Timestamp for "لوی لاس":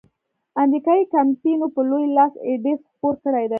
1.89-2.33